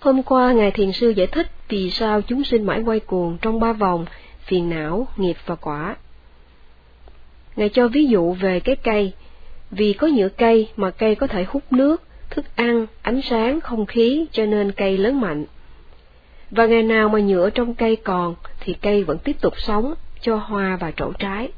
Hôm 0.00 0.22
qua 0.22 0.52
Ngài 0.52 0.70
Thiền 0.70 0.92
Sư 0.92 1.10
giải 1.10 1.26
thích 1.26 1.46
vì 1.68 1.90
sao 1.90 2.22
chúng 2.22 2.44
sinh 2.44 2.66
mãi 2.66 2.82
quay 2.86 3.00
cuồng 3.00 3.38
trong 3.42 3.60
ba 3.60 3.72
vòng, 3.72 4.06
phiền 4.44 4.70
não, 4.70 5.08
nghiệp 5.16 5.36
và 5.46 5.54
quả. 5.54 5.96
Ngài 7.56 7.68
cho 7.68 7.88
ví 7.88 8.06
dụ 8.06 8.32
về 8.32 8.60
cái 8.60 8.76
cây, 8.76 9.12
vì 9.70 9.92
có 9.92 10.06
nhựa 10.06 10.28
cây 10.28 10.68
mà 10.76 10.90
cây 10.90 11.14
có 11.14 11.26
thể 11.26 11.44
hút 11.48 11.62
nước, 11.70 12.02
thức 12.30 12.44
ăn, 12.56 12.86
ánh 13.02 13.22
sáng, 13.22 13.60
không 13.60 13.86
khí 13.86 14.26
cho 14.32 14.46
nên 14.46 14.72
cây 14.72 14.98
lớn 14.98 15.20
mạnh. 15.20 15.44
Và 16.50 16.66
ngày 16.66 16.82
nào 16.82 17.08
mà 17.08 17.20
nhựa 17.20 17.50
trong 17.50 17.74
cây 17.74 17.96
còn 17.96 18.34
thì 18.60 18.74
cây 18.74 19.04
vẫn 19.04 19.18
tiếp 19.18 19.36
tục 19.40 19.54
sống, 19.56 19.94
cho 20.20 20.36
hoa 20.36 20.76
và 20.76 20.90
trổ 20.90 21.12
trái. 21.12 21.48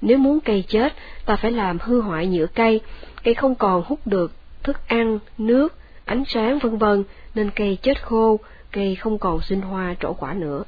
Nếu 0.00 0.18
muốn 0.18 0.40
cây 0.40 0.64
chết, 0.68 0.92
ta 1.26 1.36
phải 1.36 1.52
làm 1.52 1.78
hư 1.78 2.00
hoại 2.00 2.26
nhựa 2.26 2.46
cây, 2.46 2.80
cây 3.24 3.34
không 3.34 3.54
còn 3.54 3.82
hút 3.86 4.06
được 4.06 4.32
thức 4.62 4.88
ăn, 4.88 5.18
nước, 5.38 5.74
ánh 6.04 6.24
sáng 6.26 6.58
vân 6.58 6.78
vân 6.78 7.04
nên 7.36 7.50
cây 7.50 7.78
chết 7.82 8.02
khô, 8.02 8.38
cây 8.72 8.94
không 8.94 9.18
còn 9.18 9.40
sinh 9.42 9.60
hoa 9.60 9.94
trổ 10.00 10.12
quả 10.12 10.34
nữa. 10.34 10.62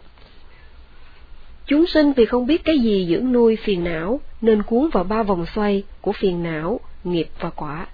Chúng 1.67 1.87
sinh 1.87 2.13
vì 2.13 2.25
không 2.25 2.47
biết 2.47 2.65
cái 2.65 2.79
gì 2.79 3.07
dưỡng 3.11 3.33
nuôi 3.33 3.57
phiền 3.57 3.85
não, 3.85 4.21
nên 4.41 4.63
cuốn 4.63 4.89
vào 4.93 5.05
ba 5.05 5.23
vòng 5.23 5.47
xoay 5.47 5.83
của 6.01 6.13
phiền 6.13 6.43
não, 6.43 6.81
nghiệp 7.05 7.29
và 7.41 7.51
quả. 7.51 7.87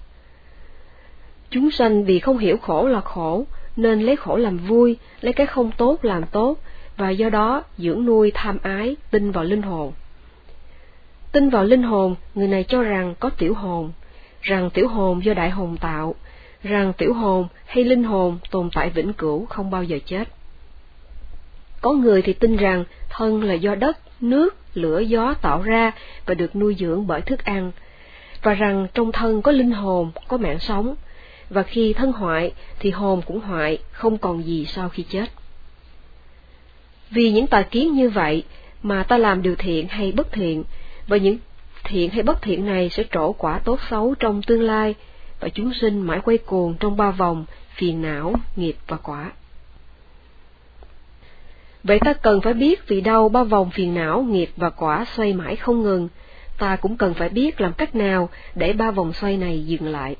Chúng 1.49 1.71
sanh 1.71 2.05
vì 2.05 2.19
không 2.19 2.37
hiểu 2.37 2.57
khổ 2.57 2.87
là 2.87 3.01
khổ, 3.01 3.45
nên 3.75 4.01
lấy 4.01 4.15
khổ 4.15 4.37
làm 4.37 4.57
vui, 4.57 4.97
lấy 5.21 5.33
cái 5.33 5.47
không 5.47 5.71
tốt 5.77 6.05
làm 6.05 6.23
tốt, 6.31 6.57
và 6.97 7.09
do 7.09 7.29
đó 7.29 7.63
dưỡng 7.77 8.05
nuôi 8.05 8.31
tham 8.33 8.57
ái, 8.63 8.95
tin 9.11 9.31
vào 9.31 9.43
linh 9.43 9.61
hồn. 9.61 9.93
Tin 11.31 11.49
vào 11.49 11.63
linh 11.63 11.83
hồn, 11.83 12.15
người 12.35 12.47
này 12.47 12.63
cho 12.63 12.81
rằng 12.81 13.15
có 13.19 13.29
tiểu 13.29 13.53
hồn, 13.53 13.91
rằng 14.41 14.69
tiểu 14.69 14.87
hồn 14.87 15.25
do 15.25 15.33
đại 15.33 15.49
hồn 15.49 15.77
tạo, 15.77 16.15
rằng 16.65 16.93
tiểu 16.93 17.13
hồn 17.13 17.47
hay 17.65 17.83
linh 17.83 18.03
hồn 18.03 18.37
tồn 18.51 18.69
tại 18.73 18.89
vĩnh 18.89 19.13
cửu 19.13 19.45
không 19.45 19.69
bao 19.69 19.83
giờ 19.83 19.99
chết. 20.05 20.27
Có 21.81 21.91
người 21.91 22.21
thì 22.21 22.33
tin 22.33 22.57
rằng 22.57 22.83
thân 23.09 23.43
là 23.43 23.53
do 23.53 23.75
đất, 23.75 23.97
nước, 24.21 24.55
lửa 24.73 24.99
gió 24.99 25.33
tạo 25.41 25.61
ra 25.61 25.91
và 26.25 26.33
được 26.33 26.55
nuôi 26.55 26.75
dưỡng 26.79 27.07
bởi 27.07 27.21
thức 27.21 27.45
ăn, 27.45 27.71
và 28.43 28.53
rằng 28.53 28.87
trong 28.93 29.11
thân 29.11 29.41
có 29.41 29.51
linh 29.51 29.71
hồn, 29.71 30.11
có 30.27 30.37
mạng 30.37 30.59
sống, 30.59 30.95
và 31.49 31.63
khi 31.63 31.93
thân 31.93 32.11
hoại 32.11 32.53
thì 32.79 32.91
hồn 32.91 33.21
cũng 33.25 33.39
hoại, 33.39 33.77
không 33.91 34.17
còn 34.17 34.45
gì 34.45 34.65
sau 34.65 34.89
khi 34.89 35.03
chết. 35.03 35.25
Vì 37.11 37.31
những 37.31 37.47
tà 37.47 37.61
kiến 37.61 37.93
như 37.93 38.09
vậy 38.09 38.43
mà 38.83 39.03
ta 39.03 39.17
làm 39.17 39.41
điều 39.41 39.55
thiện 39.55 39.87
hay 39.87 40.11
bất 40.11 40.31
thiện, 40.31 40.63
và 41.07 41.17
những 41.17 41.37
thiện 41.83 42.09
hay 42.09 42.23
bất 42.23 42.41
thiện 42.41 42.65
này 42.65 42.89
sẽ 42.89 43.03
trổ 43.11 43.31
quả 43.31 43.59
tốt 43.59 43.79
xấu 43.89 44.15
trong 44.15 44.41
tương 44.41 44.61
lai, 44.61 44.95
và 45.45 45.49
chúng 45.49 45.73
sinh 45.73 46.01
mãi 46.01 46.19
quay 46.25 46.37
cuồng 46.37 46.75
trong 46.79 46.97
ba 46.97 47.11
vòng, 47.11 47.45
phiền 47.75 48.01
não, 48.01 48.33
nghiệp 48.55 48.75
và 48.87 48.97
quả. 48.97 49.31
Vậy 51.83 51.99
ta 51.99 52.13
cần 52.13 52.41
phải 52.41 52.53
biết 52.53 52.87
vì 52.87 53.01
đâu 53.01 53.29
ba 53.29 53.43
vòng 53.43 53.69
phiền 53.71 53.93
não, 53.93 54.21
nghiệp 54.21 54.49
và 54.57 54.69
quả 54.69 55.05
xoay 55.15 55.33
mãi 55.33 55.55
không 55.55 55.83
ngừng, 55.83 56.09
ta 56.57 56.75
cũng 56.75 56.97
cần 56.97 57.13
phải 57.13 57.29
biết 57.29 57.61
làm 57.61 57.73
cách 57.73 57.95
nào 57.95 58.29
để 58.55 58.73
ba 58.73 58.91
vòng 58.91 59.13
xoay 59.13 59.37
này 59.37 59.65
dừng 59.65 59.87
lại. 59.87 60.15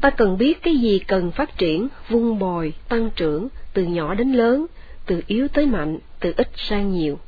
Ta 0.00 0.10
cần 0.10 0.38
biết 0.38 0.62
cái 0.62 0.76
gì 0.76 0.98
cần 0.98 1.30
phát 1.30 1.58
triển, 1.58 1.88
vung 2.08 2.38
bồi, 2.38 2.72
tăng 2.88 3.10
trưởng, 3.10 3.48
từ 3.72 3.82
nhỏ 3.82 4.14
đến 4.14 4.32
lớn, 4.32 4.66
từ 5.06 5.22
yếu 5.26 5.48
tới 5.48 5.66
mạnh, 5.66 5.98
từ 6.20 6.34
ít 6.36 6.50
sang 6.56 6.90
nhiều. 6.90 7.18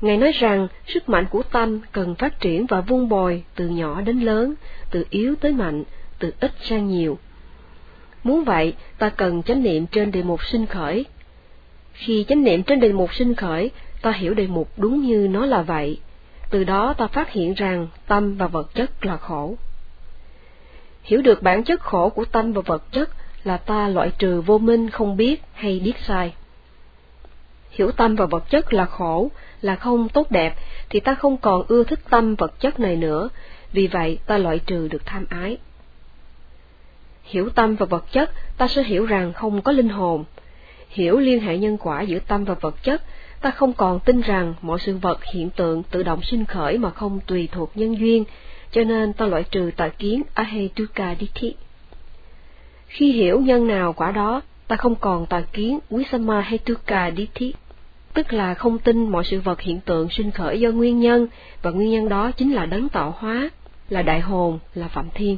Ngài 0.00 0.16
nói 0.16 0.32
rằng 0.32 0.68
sức 0.86 1.08
mạnh 1.08 1.26
của 1.30 1.42
tâm 1.42 1.80
cần 1.92 2.14
phát 2.14 2.40
triển 2.40 2.66
và 2.66 2.80
vun 2.80 3.08
bồi 3.08 3.42
từ 3.54 3.68
nhỏ 3.68 4.00
đến 4.00 4.20
lớn, 4.20 4.54
từ 4.90 5.04
yếu 5.10 5.34
tới 5.36 5.52
mạnh, 5.52 5.84
từ 6.18 6.32
ít 6.40 6.52
sang 6.60 6.88
nhiều. 6.88 7.18
Muốn 8.24 8.44
vậy, 8.44 8.74
ta 8.98 9.08
cần 9.08 9.42
chánh 9.42 9.62
niệm 9.62 9.86
trên 9.86 10.10
đề 10.10 10.22
mục 10.22 10.44
sinh 10.44 10.66
khởi. 10.66 11.04
Khi 11.92 12.24
chánh 12.28 12.44
niệm 12.44 12.62
trên 12.62 12.80
đề 12.80 12.92
mục 12.92 13.14
sinh 13.14 13.34
khởi, 13.34 13.70
ta 14.02 14.12
hiểu 14.12 14.34
đề 14.34 14.46
mục 14.46 14.68
đúng 14.76 15.02
như 15.02 15.28
nó 15.30 15.46
là 15.46 15.62
vậy. 15.62 15.98
Từ 16.50 16.64
đó 16.64 16.94
ta 16.98 17.06
phát 17.06 17.30
hiện 17.30 17.54
rằng 17.54 17.88
tâm 18.06 18.36
và 18.36 18.46
vật 18.46 18.74
chất 18.74 19.06
là 19.06 19.16
khổ. 19.16 19.56
Hiểu 21.02 21.22
được 21.22 21.42
bản 21.42 21.64
chất 21.64 21.80
khổ 21.80 22.08
của 22.08 22.24
tâm 22.24 22.52
và 22.52 22.62
vật 22.66 22.92
chất 22.92 23.10
là 23.44 23.56
ta 23.56 23.88
loại 23.88 24.10
trừ 24.18 24.40
vô 24.40 24.58
minh 24.58 24.90
không 24.90 25.16
biết 25.16 25.42
hay 25.52 25.80
biết 25.84 25.98
sai. 26.06 26.34
Hiểu 27.70 27.90
tâm 27.90 28.16
và 28.16 28.26
vật 28.26 28.50
chất 28.50 28.72
là 28.72 28.84
khổ, 28.84 29.30
là 29.62 29.76
không 29.76 30.08
tốt 30.08 30.30
đẹp, 30.30 30.54
thì 30.88 31.00
ta 31.00 31.14
không 31.14 31.36
còn 31.36 31.62
ưa 31.68 31.84
thích 31.84 32.00
tâm 32.10 32.34
vật 32.34 32.60
chất 32.60 32.80
này 32.80 32.96
nữa, 32.96 33.28
vì 33.72 33.86
vậy 33.86 34.18
ta 34.26 34.38
loại 34.38 34.58
trừ 34.58 34.88
được 34.88 35.06
tham 35.06 35.26
ái. 35.30 35.58
Hiểu 37.22 37.48
tâm 37.48 37.74
và 37.74 37.86
vật 37.86 38.12
chất, 38.12 38.30
ta 38.58 38.68
sẽ 38.68 38.82
hiểu 38.82 39.06
rằng 39.06 39.32
không 39.32 39.62
có 39.62 39.72
linh 39.72 39.88
hồn. 39.88 40.24
Hiểu 40.88 41.18
liên 41.18 41.40
hệ 41.40 41.58
nhân 41.58 41.78
quả 41.78 42.02
giữa 42.02 42.18
tâm 42.18 42.44
và 42.44 42.54
vật 42.54 42.82
chất, 42.82 43.02
ta 43.40 43.50
không 43.50 43.72
còn 43.72 44.00
tin 44.00 44.20
rằng 44.20 44.54
mọi 44.62 44.78
sự 44.78 44.96
vật 44.96 45.24
hiện 45.24 45.50
tượng 45.50 45.82
tự 45.82 46.02
động 46.02 46.22
sinh 46.22 46.44
khởi 46.44 46.78
mà 46.78 46.90
không 46.90 47.20
tùy 47.26 47.48
thuộc 47.52 47.70
nhân 47.74 47.98
duyên, 47.98 48.24
cho 48.70 48.84
nên 48.84 49.12
ta 49.12 49.26
loại 49.26 49.42
trừ 49.42 49.70
tà 49.76 49.88
kiến 49.88 50.22
Ahetuka 50.34 51.14
Ditti. 51.20 51.54
Khi 52.86 53.12
hiểu 53.12 53.40
nhân 53.40 53.66
nào 53.66 53.92
quả 53.92 54.12
đó, 54.12 54.40
ta 54.68 54.76
không 54.76 54.94
còn 54.94 55.26
tà 55.26 55.40
kiến 55.52 55.78
Wisama 55.90 56.42
đi 56.50 56.58
Ditti 57.16 57.54
tức 58.18 58.32
là 58.32 58.54
không 58.54 58.78
tin 58.78 59.08
mọi 59.08 59.24
sự 59.24 59.40
vật 59.40 59.60
hiện 59.60 59.80
tượng 59.80 60.08
sinh 60.10 60.30
khởi 60.30 60.60
do 60.60 60.70
nguyên 60.70 61.00
nhân, 61.00 61.26
và 61.62 61.70
nguyên 61.70 61.90
nhân 61.90 62.08
đó 62.08 62.30
chính 62.30 62.52
là 62.52 62.66
đấng 62.66 62.88
tạo 62.88 63.14
hóa, 63.18 63.50
là 63.88 64.02
đại 64.02 64.20
hồn, 64.20 64.58
là 64.74 64.88
phạm 64.88 65.08
thiên. 65.14 65.36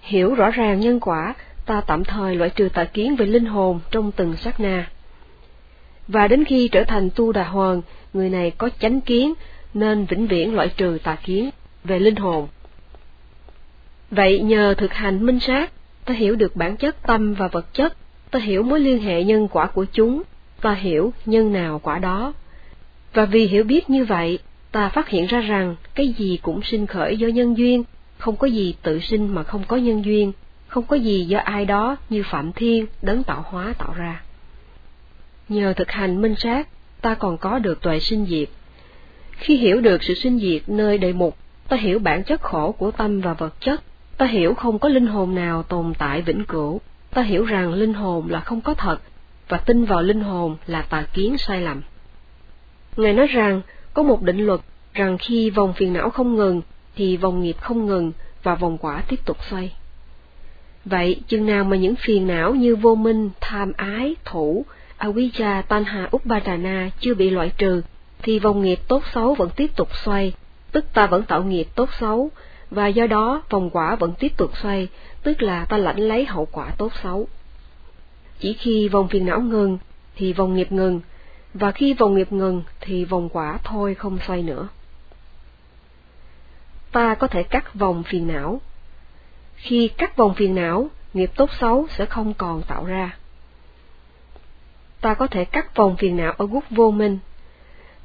Hiểu 0.00 0.34
rõ 0.34 0.50
ràng 0.50 0.80
nhân 0.80 1.00
quả, 1.00 1.34
ta 1.66 1.80
tạm 1.80 2.04
thời 2.04 2.36
loại 2.36 2.50
trừ 2.50 2.68
tà 2.68 2.84
kiến 2.84 3.16
về 3.16 3.26
linh 3.26 3.44
hồn 3.44 3.80
trong 3.90 4.12
từng 4.12 4.36
sát 4.36 4.60
na. 4.60 4.90
Và 6.08 6.28
đến 6.28 6.44
khi 6.44 6.68
trở 6.68 6.84
thành 6.84 7.10
tu 7.10 7.32
đà 7.32 7.44
hoàng, 7.44 7.82
người 8.12 8.30
này 8.30 8.50
có 8.50 8.70
chánh 8.80 9.00
kiến, 9.00 9.34
nên 9.74 10.04
vĩnh 10.04 10.26
viễn 10.26 10.54
loại 10.54 10.68
trừ 10.76 10.98
tà 11.04 11.16
kiến 11.24 11.50
về 11.84 11.98
linh 11.98 12.16
hồn. 12.16 12.48
Vậy 14.10 14.40
nhờ 14.40 14.74
thực 14.74 14.92
hành 14.92 15.26
minh 15.26 15.40
sát, 15.40 15.72
ta 16.04 16.14
hiểu 16.14 16.36
được 16.36 16.56
bản 16.56 16.76
chất 16.76 16.96
tâm 17.06 17.34
và 17.34 17.48
vật 17.48 17.74
chất, 17.74 17.96
ta 18.32 18.38
hiểu 18.38 18.62
mối 18.62 18.80
liên 18.80 19.02
hệ 19.02 19.24
nhân 19.24 19.48
quả 19.48 19.66
của 19.66 19.86
chúng, 19.92 20.22
ta 20.60 20.74
hiểu 20.74 21.12
nhân 21.26 21.52
nào 21.52 21.78
quả 21.78 21.98
đó. 21.98 22.32
Và 23.12 23.24
vì 23.24 23.46
hiểu 23.46 23.64
biết 23.64 23.90
như 23.90 24.04
vậy, 24.04 24.38
ta 24.72 24.88
phát 24.88 25.08
hiện 25.08 25.26
ra 25.26 25.40
rằng 25.40 25.76
cái 25.94 26.08
gì 26.18 26.38
cũng 26.42 26.62
sinh 26.62 26.86
khởi 26.86 27.16
do 27.16 27.28
nhân 27.28 27.56
duyên, 27.56 27.84
không 28.18 28.36
có 28.36 28.46
gì 28.46 28.74
tự 28.82 29.00
sinh 29.00 29.34
mà 29.34 29.42
không 29.42 29.64
có 29.68 29.76
nhân 29.76 30.04
duyên, 30.04 30.32
không 30.66 30.84
có 30.84 30.96
gì 30.96 31.24
do 31.24 31.38
ai 31.38 31.64
đó 31.64 31.96
như 32.10 32.22
Phạm 32.22 32.52
Thiên, 32.52 32.86
đấng 33.02 33.24
tạo 33.24 33.44
hóa 33.46 33.74
tạo 33.78 33.94
ra. 33.94 34.22
Nhờ 35.48 35.72
thực 35.72 35.90
hành 35.90 36.22
minh 36.22 36.34
sát, 36.38 36.68
ta 37.00 37.14
còn 37.14 37.38
có 37.38 37.58
được 37.58 37.80
tuệ 37.80 38.00
sinh 38.00 38.26
diệt. 38.26 38.48
Khi 39.30 39.56
hiểu 39.56 39.80
được 39.80 40.02
sự 40.02 40.14
sinh 40.14 40.38
diệt 40.38 40.62
nơi 40.66 40.98
đề 40.98 41.12
mục, 41.12 41.36
ta 41.68 41.76
hiểu 41.76 41.98
bản 41.98 42.24
chất 42.24 42.40
khổ 42.42 42.72
của 42.72 42.90
tâm 42.90 43.20
và 43.20 43.34
vật 43.34 43.54
chất, 43.60 43.82
ta 44.18 44.26
hiểu 44.26 44.54
không 44.54 44.78
có 44.78 44.88
linh 44.88 45.06
hồn 45.06 45.34
nào 45.34 45.62
tồn 45.62 45.92
tại 45.98 46.22
vĩnh 46.22 46.44
cửu, 46.44 46.80
ta 47.14 47.22
hiểu 47.22 47.44
rằng 47.44 47.72
linh 47.72 47.94
hồn 47.94 48.28
là 48.30 48.40
không 48.40 48.60
có 48.60 48.74
thật, 48.74 48.98
và 49.48 49.58
tin 49.58 49.84
vào 49.84 50.02
linh 50.02 50.20
hồn 50.20 50.56
là 50.66 50.82
tà 50.82 51.02
kiến 51.12 51.38
sai 51.38 51.60
lầm. 51.60 51.82
Ngài 52.96 53.12
nói 53.12 53.26
rằng, 53.26 53.60
có 53.94 54.02
một 54.02 54.22
định 54.22 54.46
luật 54.46 54.60
rằng 54.94 55.18
khi 55.18 55.50
vòng 55.50 55.72
phiền 55.72 55.92
não 55.92 56.10
không 56.10 56.34
ngừng, 56.34 56.62
thì 56.96 57.16
vòng 57.16 57.42
nghiệp 57.42 57.56
không 57.60 57.86
ngừng 57.86 58.12
và 58.42 58.54
vòng 58.54 58.78
quả 58.78 59.02
tiếp 59.08 59.20
tục 59.24 59.36
xoay. 59.50 59.72
Vậy, 60.84 61.20
chừng 61.28 61.46
nào 61.46 61.64
mà 61.64 61.76
những 61.76 61.94
phiền 61.96 62.26
não 62.26 62.54
như 62.54 62.76
vô 62.76 62.94
minh, 62.94 63.30
tham 63.40 63.72
ái, 63.76 64.16
thủ, 64.24 64.64
avijja, 64.98 65.62
tanha, 65.62 66.08
upadana 66.16 66.90
chưa 67.00 67.14
bị 67.14 67.30
loại 67.30 67.52
trừ, 67.58 67.82
thì 68.22 68.38
vòng 68.38 68.62
nghiệp 68.62 68.78
tốt 68.88 69.02
xấu 69.14 69.34
vẫn 69.34 69.50
tiếp 69.56 69.76
tục 69.76 69.88
xoay, 70.04 70.32
tức 70.72 70.84
ta 70.92 71.06
vẫn 71.06 71.22
tạo 71.22 71.42
nghiệp 71.42 71.68
tốt 71.74 71.88
xấu, 72.00 72.30
và 72.72 72.86
do 72.86 73.06
đó 73.06 73.42
vòng 73.50 73.70
quả 73.70 73.96
vẫn 73.96 74.12
tiếp 74.18 74.32
tục 74.36 74.50
xoay, 74.62 74.88
tức 75.22 75.42
là 75.42 75.64
ta 75.64 75.76
lãnh 75.76 75.98
lấy 76.00 76.24
hậu 76.24 76.48
quả 76.52 76.70
tốt 76.78 76.92
xấu. 77.02 77.28
Chỉ 78.38 78.52
khi 78.52 78.88
vòng 78.88 79.08
phiền 79.08 79.26
não 79.26 79.40
ngừng, 79.40 79.78
thì 80.16 80.32
vòng 80.32 80.54
nghiệp 80.54 80.72
ngừng, 80.72 81.00
và 81.54 81.72
khi 81.72 81.94
vòng 81.94 82.14
nghiệp 82.14 82.32
ngừng 82.32 82.62
thì 82.80 83.04
vòng 83.04 83.28
quả 83.28 83.58
thôi 83.64 83.94
không 83.94 84.18
xoay 84.26 84.42
nữa. 84.42 84.68
Ta 86.92 87.14
có 87.14 87.26
thể 87.26 87.42
cắt 87.42 87.74
vòng 87.74 88.02
phiền 88.02 88.28
não. 88.28 88.60
Khi 89.56 89.88
cắt 89.88 90.16
vòng 90.16 90.34
phiền 90.34 90.54
não, 90.54 90.90
nghiệp 91.14 91.30
tốt 91.36 91.50
xấu 91.60 91.86
sẽ 91.90 92.06
không 92.06 92.34
còn 92.34 92.62
tạo 92.62 92.84
ra. 92.84 93.16
Ta 95.00 95.14
có 95.14 95.26
thể 95.26 95.44
cắt 95.44 95.76
vòng 95.76 95.96
phiền 95.96 96.16
não 96.16 96.32
ở 96.38 96.46
gút 96.46 96.64
vô 96.70 96.90
minh. 96.90 97.18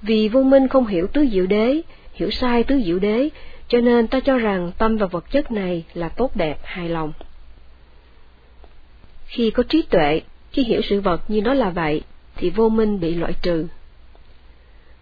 Vì 0.02 0.28
vô 0.28 0.44
minh 0.44 0.68
không 0.68 0.88
hiểu 0.88 1.08
tứ 1.08 1.28
diệu 1.32 1.48
đế, 1.48 1.82
hiểu 2.14 2.32
sai 2.32 2.64
tứ 2.64 2.82
diệu 2.86 3.00
đế, 3.00 3.30
cho 3.68 3.82
nên 3.82 4.08
ta 4.08 4.20
cho 4.20 4.38
rằng 4.38 4.72
tâm 4.78 4.98
và 4.98 5.06
vật 5.06 5.32
chất 5.32 5.52
này 5.52 5.84
là 5.94 6.10
tốt 6.10 6.36
đẹp, 6.36 6.60
hài 6.64 6.90
lòng. 6.90 7.14
Khi 9.26 9.52
có 9.52 9.64
trí 9.64 9.82
tuệ, 9.82 10.22
khi 10.52 10.64
hiểu 10.64 10.82
sự 10.82 11.02
vật 11.02 11.22
như 11.28 11.42
nó 11.42 11.54
là 11.54 11.70
vậy, 11.70 12.02
thì 12.36 12.50
vô 12.50 12.70
minh 12.70 13.00
bị 13.00 13.16
loại 13.16 13.34
trừ. 13.42 13.68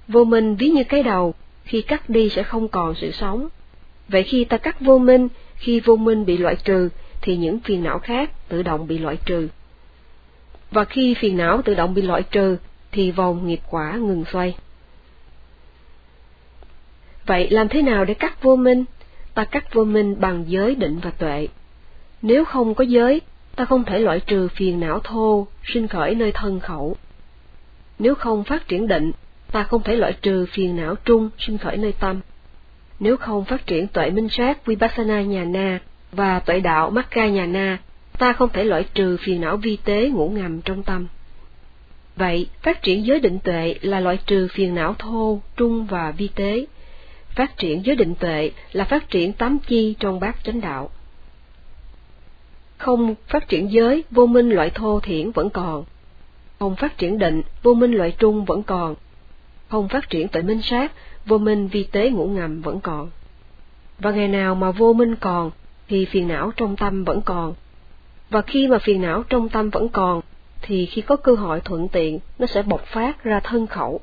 Vô 0.07 0.23
minh 0.23 0.55
ví 0.55 0.69
như 0.69 0.83
cái 0.83 1.03
đầu, 1.03 1.33
khi 1.63 1.81
cắt 1.81 2.09
đi 2.09 2.29
sẽ 2.29 2.43
không 2.43 2.67
còn 2.67 2.95
sự 2.95 3.11
sống. 3.11 3.47
Vậy 4.07 4.23
khi 4.23 4.45
ta 4.45 4.57
cắt 4.57 4.81
vô 4.81 4.97
minh, 4.97 5.27
khi 5.55 5.79
vô 5.79 5.95
minh 5.95 6.25
bị 6.25 6.37
loại 6.37 6.55
trừ, 6.55 6.89
thì 7.21 7.37
những 7.37 7.59
phiền 7.59 7.83
não 7.83 7.99
khác 7.99 8.49
tự 8.49 8.63
động 8.63 8.87
bị 8.87 8.97
loại 8.97 9.17
trừ. 9.25 9.47
Và 10.71 10.85
khi 10.85 11.13
phiền 11.13 11.37
não 11.37 11.61
tự 11.61 11.73
động 11.73 11.93
bị 11.93 12.01
loại 12.01 12.23
trừ, 12.23 12.57
thì 12.91 13.11
vòng 13.11 13.47
nghiệp 13.47 13.59
quả 13.69 13.95
ngừng 13.95 14.23
xoay. 14.31 14.55
Vậy 17.25 17.49
làm 17.49 17.69
thế 17.69 17.81
nào 17.81 18.05
để 18.05 18.13
cắt 18.13 18.43
vô 18.43 18.55
minh? 18.55 18.85
Ta 19.33 19.45
cắt 19.45 19.73
vô 19.73 19.83
minh 19.83 20.15
bằng 20.19 20.43
giới 20.47 20.75
định 20.75 20.99
và 21.01 21.11
tuệ. 21.11 21.47
Nếu 22.21 22.45
không 22.45 22.75
có 22.75 22.83
giới, 22.83 23.21
ta 23.55 23.65
không 23.65 23.83
thể 23.83 23.99
loại 23.99 24.19
trừ 24.19 24.47
phiền 24.47 24.79
não 24.79 24.99
thô, 24.99 25.47
sinh 25.63 25.87
khởi 25.87 26.15
nơi 26.15 26.31
thân 26.31 26.59
khẩu. 26.59 26.95
Nếu 27.99 28.15
không 28.15 28.43
phát 28.43 28.67
triển 28.67 28.87
định, 28.87 29.11
ta 29.51 29.63
không 29.63 29.83
thể 29.83 29.95
loại 29.95 30.13
trừ 30.21 30.45
phiền 30.45 30.75
não 30.75 30.95
trung, 31.05 31.29
sinh 31.39 31.57
khởi 31.57 31.77
nơi 31.77 31.93
tâm. 31.99 32.19
Nếu 32.99 33.17
không 33.17 33.45
phát 33.45 33.67
triển 33.67 33.87
tuệ 33.87 34.09
minh 34.09 34.29
sát 34.29 34.65
Vipassana 34.65 35.21
nhà 35.21 35.43
na 35.43 35.79
và 36.11 36.39
tuệ 36.39 36.59
đạo 36.59 36.89
Makka 36.89 37.27
nhà 37.27 37.45
na, 37.45 37.77
ta 38.17 38.33
không 38.33 38.49
thể 38.53 38.63
loại 38.63 38.85
trừ 38.93 39.17
phiền 39.17 39.41
não 39.41 39.57
vi 39.57 39.77
tế 39.85 40.09
ngủ 40.09 40.29
ngầm 40.29 40.61
trong 40.61 40.83
tâm. 40.83 41.07
Vậy, 42.15 42.47
phát 42.61 42.81
triển 42.81 43.05
giới 43.05 43.19
định 43.19 43.39
tuệ 43.39 43.75
là 43.81 43.99
loại 43.99 44.17
trừ 44.25 44.47
phiền 44.51 44.75
não 44.75 44.95
thô, 44.99 45.41
trung 45.57 45.85
và 45.85 46.11
vi 46.17 46.27
tế. 46.35 46.65
Phát 47.35 47.57
triển 47.57 47.85
giới 47.85 47.95
định 47.95 48.15
tuệ 48.15 48.51
là 48.71 48.83
phát 48.83 49.09
triển 49.09 49.33
tám 49.33 49.59
chi 49.67 49.95
trong 49.99 50.19
bát 50.19 50.43
chánh 50.43 50.61
đạo. 50.61 50.89
Không 52.77 53.15
phát 53.27 53.47
triển 53.47 53.71
giới, 53.71 54.03
vô 54.11 54.25
minh 54.25 54.49
loại 54.49 54.69
thô 54.69 54.99
thiển 54.99 55.31
vẫn 55.31 55.49
còn. 55.49 55.83
Không 56.59 56.75
phát 56.75 56.97
triển 56.97 57.19
định, 57.19 57.41
vô 57.63 57.73
minh 57.73 57.91
loại 57.91 58.11
trung 58.11 58.45
vẫn 58.45 58.63
còn. 58.63 58.95
Không 59.67 59.87
phát 59.87 60.09
triển 60.09 60.27
tuệ 60.27 60.41
minh 60.41 60.61
sát, 60.61 60.91
vô 61.25 61.37
minh 61.37 61.67
vi 61.67 61.83
tế 61.83 62.09
ngũ 62.09 62.27
ngầm 62.27 62.61
vẫn 62.61 62.79
còn. 62.79 63.09
Và 63.99 64.11
ngày 64.11 64.27
nào 64.27 64.55
mà 64.55 64.71
vô 64.71 64.93
minh 64.93 65.15
còn, 65.15 65.51
thì 65.87 66.05
phiền 66.05 66.27
não 66.27 66.51
trong 66.55 66.75
tâm 66.75 67.03
vẫn 67.03 67.21
còn. 67.21 67.53
Và 68.29 68.41
khi 68.41 68.67
mà 68.67 68.77
phiền 68.77 69.01
não 69.01 69.23
trong 69.29 69.49
tâm 69.49 69.69
vẫn 69.69 69.89
còn, 69.89 70.21
thì 70.61 70.85
khi 70.85 71.01
có 71.01 71.15
cơ 71.15 71.35
hội 71.35 71.61
thuận 71.61 71.87
tiện, 71.87 72.19
nó 72.39 72.45
sẽ 72.45 72.61
bộc 72.61 72.85
phát 72.85 73.23
ra 73.23 73.39
thân 73.39 73.67
khẩu. 73.67 74.01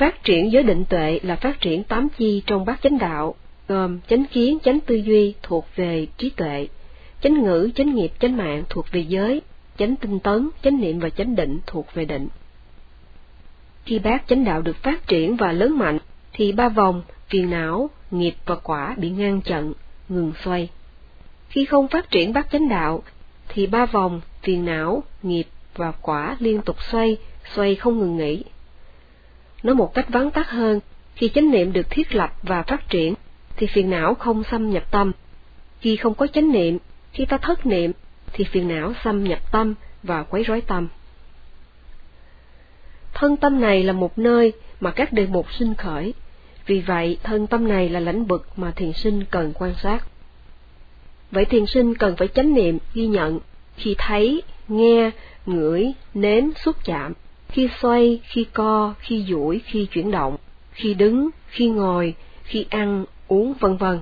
Phát 0.00 0.24
triển 0.24 0.52
giới 0.52 0.62
định 0.62 0.84
tuệ 0.84 1.20
là 1.22 1.36
phát 1.36 1.60
triển 1.60 1.84
tám 1.84 2.08
chi 2.18 2.42
trong 2.46 2.64
bát 2.64 2.82
chánh 2.82 2.98
đạo, 2.98 3.34
gồm 3.68 4.00
chánh 4.08 4.24
kiến, 4.24 4.58
chánh 4.62 4.80
tư 4.80 4.94
duy 4.94 5.34
thuộc 5.42 5.66
về 5.76 6.06
trí 6.16 6.30
tuệ, 6.30 6.68
chánh 7.22 7.42
ngữ, 7.42 7.70
chánh 7.74 7.94
nghiệp, 7.94 8.12
chánh 8.20 8.36
mạng 8.36 8.64
thuộc 8.68 8.86
về 8.92 9.00
giới, 9.00 9.42
chánh 9.78 9.96
tinh 9.96 10.18
tấn, 10.18 10.50
chánh 10.62 10.80
niệm 10.80 10.98
và 10.98 11.08
chánh 11.10 11.36
định 11.36 11.58
thuộc 11.66 11.94
về 11.94 12.04
định. 12.04 12.28
Khi 13.84 13.98
bát 13.98 14.22
chánh 14.28 14.44
đạo 14.44 14.62
được 14.62 14.76
phát 14.76 15.06
triển 15.06 15.36
và 15.36 15.52
lớn 15.52 15.78
mạnh, 15.78 15.98
thì 16.32 16.52
ba 16.52 16.68
vòng, 16.68 17.02
phiền 17.28 17.50
não, 17.50 17.90
nghiệp 18.10 18.34
và 18.46 18.56
quả 18.56 18.94
bị 18.98 19.10
ngăn 19.10 19.40
chặn, 19.40 19.72
ngừng 20.08 20.32
xoay. 20.44 20.68
Khi 21.48 21.64
không 21.64 21.88
phát 21.88 22.10
triển 22.10 22.32
bát 22.32 22.50
chánh 22.52 22.68
đạo, 22.68 23.02
thì 23.48 23.66
ba 23.66 23.86
vòng, 23.86 24.20
phiền 24.42 24.64
não, 24.64 25.02
nghiệp 25.22 25.46
và 25.76 25.92
quả 25.92 26.36
liên 26.38 26.62
tục 26.62 26.76
xoay, 26.82 27.16
xoay 27.54 27.74
không 27.74 27.98
ngừng 27.98 28.16
nghỉ. 28.16 28.44
Nói 29.62 29.74
một 29.74 29.94
cách 29.94 30.08
vắn 30.08 30.30
tắt 30.30 30.50
hơn, 30.50 30.80
khi 31.14 31.28
chánh 31.28 31.50
niệm 31.50 31.72
được 31.72 31.90
thiết 31.90 32.14
lập 32.14 32.34
và 32.42 32.62
phát 32.62 32.88
triển, 32.88 33.14
thì 33.56 33.66
phiền 33.66 33.90
não 33.90 34.14
không 34.14 34.44
xâm 34.44 34.70
nhập 34.70 34.90
tâm. 34.90 35.12
Khi 35.80 35.96
không 35.96 36.14
có 36.14 36.26
chánh 36.26 36.52
niệm, 36.52 36.78
khi 37.12 37.24
ta 37.24 37.38
thất 37.38 37.66
niệm, 37.66 37.92
thì 38.32 38.44
phiền 38.44 38.68
não 38.68 38.92
xâm 39.04 39.24
nhập 39.24 39.52
tâm 39.52 39.74
và 40.02 40.22
quấy 40.22 40.42
rối 40.42 40.60
tâm. 40.60 40.88
Thân 43.12 43.36
tâm 43.36 43.60
này 43.60 43.82
là 43.82 43.92
một 43.92 44.18
nơi 44.18 44.52
mà 44.80 44.90
các 44.90 45.12
đề 45.12 45.26
mục 45.26 45.52
sinh 45.52 45.74
khởi, 45.74 46.14
vì 46.66 46.80
vậy 46.80 47.18
thân 47.22 47.46
tâm 47.46 47.68
này 47.68 47.88
là 47.88 48.00
lãnh 48.00 48.24
vực 48.24 48.46
mà 48.56 48.70
thiền 48.70 48.92
sinh 48.92 49.24
cần 49.30 49.52
quan 49.58 49.74
sát. 49.82 50.06
Vậy 51.30 51.44
thiền 51.44 51.66
sinh 51.66 51.94
cần 51.94 52.16
phải 52.16 52.28
chánh 52.28 52.54
niệm, 52.54 52.78
ghi 52.94 53.06
nhận, 53.06 53.38
khi 53.76 53.94
thấy, 53.98 54.42
nghe, 54.68 55.10
ngửi, 55.46 55.92
nếm, 56.14 56.44
xúc 56.64 56.76
chạm, 56.84 57.12
khi 57.50 57.68
xoay, 57.80 58.20
khi 58.22 58.46
co, 58.52 58.94
khi 58.98 59.24
duỗi, 59.28 59.60
khi 59.64 59.86
chuyển 59.86 60.10
động, 60.10 60.36
khi 60.72 60.94
đứng, 60.94 61.30
khi 61.48 61.68
ngồi, 61.68 62.14
khi 62.42 62.66
ăn, 62.70 63.04
uống, 63.28 63.54
vân 63.60 63.76
vân. 63.76 64.00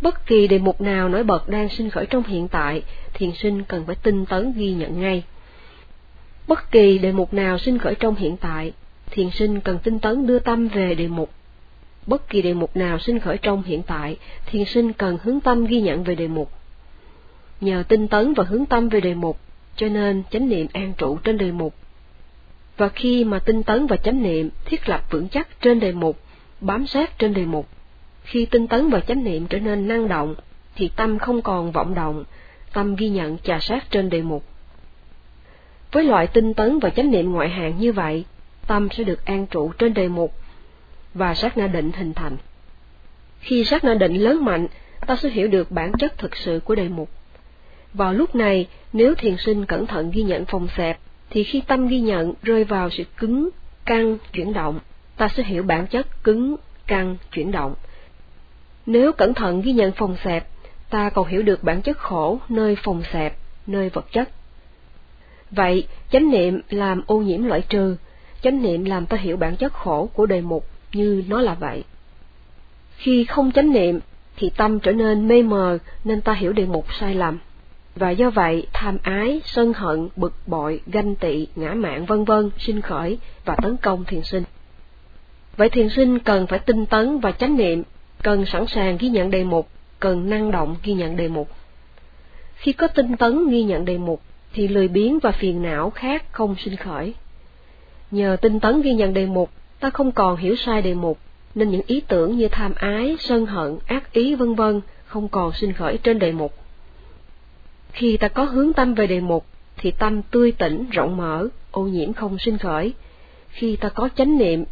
Bất 0.00 0.26
kỳ 0.26 0.46
đề 0.46 0.58
mục 0.58 0.80
nào 0.80 1.08
nổi 1.08 1.24
bật 1.24 1.48
đang 1.48 1.68
sinh 1.68 1.90
khởi 1.90 2.06
trong 2.06 2.22
hiện 2.22 2.48
tại, 2.48 2.82
thiền 3.14 3.32
sinh 3.32 3.62
cần 3.64 3.86
phải 3.86 3.96
tinh 4.02 4.26
tấn 4.26 4.52
ghi 4.56 4.72
nhận 4.72 5.00
ngay. 5.00 5.22
Bất 6.48 6.70
kỳ 6.70 6.98
đề 6.98 7.12
mục 7.12 7.34
nào 7.34 7.58
sinh 7.58 7.78
khởi 7.78 7.94
trong 7.94 8.14
hiện 8.14 8.36
tại, 8.36 8.72
thiền 9.10 9.30
sinh 9.30 9.60
cần 9.60 9.78
tinh 9.82 9.98
tấn 9.98 10.26
đưa 10.26 10.38
tâm 10.38 10.68
về 10.68 10.94
đề 10.94 11.08
mục. 11.08 11.30
Bất 12.06 12.28
kỳ 12.28 12.42
đề 12.42 12.54
mục 12.54 12.76
nào 12.76 12.98
sinh 12.98 13.18
khởi 13.18 13.38
trong 13.38 13.62
hiện 13.62 13.82
tại, 13.82 14.16
thiền 14.46 14.64
sinh 14.64 14.92
cần 14.92 15.18
hướng 15.22 15.40
tâm 15.40 15.66
ghi 15.66 15.80
nhận 15.80 16.04
về 16.04 16.14
đề 16.14 16.28
mục. 16.28 16.50
Nhờ 17.60 17.82
tinh 17.88 18.08
tấn 18.08 18.34
và 18.34 18.44
hướng 18.44 18.66
tâm 18.66 18.88
về 18.88 19.00
đề 19.00 19.14
mục, 19.14 19.38
cho 19.76 19.88
nên 19.88 20.22
chánh 20.30 20.48
niệm 20.48 20.66
an 20.72 20.92
trụ 20.98 21.18
trên 21.24 21.38
đề 21.38 21.52
mục. 21.52 21.74
Và 22.76 22.88
khi 22.88 23.24
mà 23.24 23.38
tinh 23.38 23.62
tấn 23.62 23.86
và 23.86 23.96
chánh 23.96 24.22
niệm 24.22 24.50
thiết 24.64 24.88
lập 24.88 25.10
vững 25.10 25.28
chắc 25.28 25.60
trên 25.60 25.80
đề 25.80 25.92
mục, 25.92 26.18
bám 26.60 26.86
sát 26.86 27.18
trên 27.18 27.34
đề 27.34 27.44
mục, 27.44 27.68
khi 28.24 28.46
tinh 28.46 28.66
tấn 28.66 28.90
và 28.90 29.00
chánh 29.00 29.24
niệm 29.24 29.46
trở 29.46 29.58
nên 29.58 29.88
năng 29.88 30.08
động, 30.08 30.34
thì 30.76 30.90
tâm 30.96 31.18
không 31.18 31.42
còn 31.42 31.72
vọng 31.72 31.94
động, 31.94 32.24
tâm 32.72 32.96
ghi 32.96 33.08
nhận 33.08 33.38
trà 33.38 33.58
sát 33.60 33.90
trên 33.90 34.10
đề 34.10 34.22
mục. 34.22 34.44
Với 35.92 36.04
loại 36.04 36.26
tinh 36.26 36.54
tấn 36.54 36.78
và 36.78 36.90
chánh 36.90 37.10
niệm 37.10 37.32
ngoại 37.32 37.48
hạng 37.48 37.78
như 37.78 37.92
vậy, 37.92 38.24
tâm 38.66 38.88
sẽ 38.90 39.04
được 39.04 39.24
an 39.24 39.46
trụ 39.46 39.72
trên 39.78 39.94
đề 39.94 40.08
mục, 40.08 40.32
và 41.14 41.34
sát 41.34 41.58
na 41.58 41.66
định 41.66 41.92
hình 41.92 42.14
thành. 42.14 42.36
Khi 43.40 43.64
sát 43.64 43.84
na 43.84 43.94
định 43.94 44.14
lớn 44.14 44.44
mạnh, 44.44 44.66
ta 45.06 45.16
sẽ 45.16 45.28
hiểu 45.28 45.48
được 45.48 45.70
bản 45.70 45.92
chất 45.98 46.18
thực 46.18 46.36
sự 46.36 46.60
của 46.64 46.74
đề 46.74 46.88
mục. 46.88 47.10
Vào 47.92 48.12
lúc 48.12 48.34
này, 48.34 48.66
nếu 48.92 49.14
thiền 49.14 49.36
sinh 49.36 49.66
cẩn 49.66 49.86
thận 49.86 50.10
ghi 50.10 50.22
nhận 50.22 50.44
phòng 50.44 50.68
xẹp, 50.76 50.98
thì 51.30 51.44
khi 51.44 51.62
tâm 51.66 51.88
ghi 51.88 52.00
nhận 52.00 52.32
rơi 52.42 52.64
vào 52.64 52.90
sự 52.90 53.04
cứng, 53.16 53.48
căng, 53.84 54.18
chuyển 54.32 54.52
động, 54.52 54.78
ta 55.16 55.28
sẽ 55.36 55.42
hiểu 55.42 55.62
bản 55.62 55.86
chất 55.86 56.24
cứng, 56.24 56.56
căng, 56.86 57.16
chuyển 57.32 57.50
động. 57.50 57.74
Nếu 58.86 59.12
cẩn 59.12 59.34
thận 59.34 59.62
ghi 59.62 59.72
nhận 59.72 59.92
phòng 59.92 60.16
xẹp, 60.24 60.48
ta 60.90 61.10
còn 61.10 61.28
hiểu 61.28 61.42
được 61.42 61.62
bản 61.62 61.82
chất 61.82 61.98
khổ 61.98 62.38
nơi 62.48 62.76
phòng 62.82 63.02
xẹp, 63.12 63.36
nơi 63.66 63.88
vật 63.88 64.06
chất. 64.12 64.30
Vậy, 65.50 65.86
chánh 66.10 66.30
niệm 66.30 66.60
làm 66.70 67.02
ô 67.06 67.18
nhiễm 67.18 67.42
loại 67.42 67.62
trừ, 67.68 67.96
chánh 68.42 68.62
niệm 68.62 68.84
làm 68.84 69.06
ta 69.06 69.16
hiểu 69.16 69.36
bản 69.36 69.56
chất 69.56 69.72
khổ 69.72 70.08
của 70.14 70.26
đề 70.26 70.40
mục 70.40 70.66
như 70.92 71.24
nó 71.28 71.40
là 71.40 71.54
vậy. 71.54 71.84
Khi 72.96 73.24
không 73.24 73.52
chánh 73.52 73.72
niệm, 73.72 74.00
thì 74.36 74.50
tâm 74.56 74.80
trở 74.80 74.92
nên 74.92 75.28
mê 75.28 75.42
mờ 75.42 75.78
nên 76.04 76.20
ta 76.20 76.32
hiểu 76.32 76.52
đề 76.52 76.66
mục 76.66 76.86
sai 77.00 77.14
lầm. 77.14 77.38
Và 77.96 78.10
do 78.10 78.30
vậy, 78.30 78.66
tham 78.72 78.98
ái, 79.02 79.40
sân 79.44 79.72
hận, 79.72 80.08
bực 80.16 80.32
bội, 80.46 80.80
ganh 80.86 81.14
tị, 81.14 81.46
ngã 81.56 81.74
mạn 81.74 82.06
vân 82.06 82.24
vân 82.24 82.50
sinh 82.58 82.80
khởi 82.80 83.18
và 83.44 83.56
tấn 83.62 83.76
công 83.76 84.04
thiền 84.04 84.22
sinh. 84.22 84.44
Vậy 85.56 85.68
thiền 85.68 85.88
sinh 85.88 86.18
cần 86.18 86.46
phải 86.46 86.58
tinh 86.58 86.86
tấn 86.86 87.18
và 87.18 87.32
chánh 87.32 87.56
niệm, 87.56 87.82
cần 88.22 88.46
sẵn 88.46 88.66
sàng 88.66 88.96
ghi 89.00 89.08
nhận 89.08 89.30
đề 89.30 89.44
mục, 89.44 89.68
cần 90.00 90.30
năng 90.30 90.50
động 90.50 90.76
ghi 90.82 90.92
nhận 90.92 91.16
đề 91.16 91.28
mục. 91.28 91.48
Khi 92.54 92.72
có 92.72 92.86
tinh 92.86 93.16
tấn 93.16 93.48
ghi 93.48 93.62
nhận 93.62 93.84
đề 93.84 93.98
mục, 93.98 94.20
thì 94.52 94.68
lười 94.68 94.88
biếng 94.88 95.18
và 95.18 95.30
phiền 95.30 95.62
não 95.62 95.90
khác 95.90 96.32
không 96.32 96.54
sinh 96.58 96.76
khởi. 96.76 97.14
Nhờ 98.10 98.36
tinh 98.40 98.60
tấn 98.60 98.82
ghi 98.82 98.92
nhận 98.92 99.14
đề 99.14 99.26
mục, 99.26 99.50
ta 99.80 99.90
không 99.90 100.12
còn 100.12 100.36
hiểu 100.36 100.56
sai 100.56 100.82
đề 100.82 100.94
mục, 100.94 101.18
nên 101.54 101.70
những 101.70 101.82
ý 101.86 102.00
tưởng 102.00 102.36
như 102.36 102.48
tham 102.48 102.74
ái, 102.74 103.16
sân 103.20 103.46
hận, 103.46 103.78
ác 103.86 104.12
ý 104.12 104.34
vân 104.34 104.54
vân 104.54 104.80
không 105.04 105.28
còn 105.28 105.52
sinh 105.52 105.72
khởi 105.72 105.98
trên 105.98 106.18
đề 106.18 106.32
mục. 106.32 106.63
Khi 107.94 108.16
ta 108.16 108.28
có 108.28 108.44
hướng 108.44 108.72
tâm 108.72 108.94
về 108.94 109.06
đề 109.06 109.20
mục, 109.20 109.46
thì 109.76 109.90
tâm 109.90 110.22
tươi 110.22 110.52
tỉnh, 110.52 110.90
rộng 110.90 111.16
mở, 111.16 111.48
ô 111.70 111.82
nhiễm 111.82 112.12
không 112.12 112.38
sinh 112.38 112.58
khởi. 112.58 112.92
Khi 113.48 113.76
ta 113.76 113.88
có 113.88 114.08
chánh 114.16 114.38
niệm, 114.38 114.64